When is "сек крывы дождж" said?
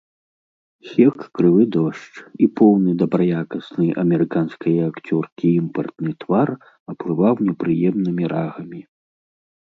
0.91-2.15